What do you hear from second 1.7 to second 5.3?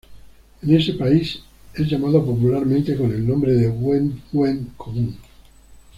es llamado popularmente con el nombre de hued-hued común.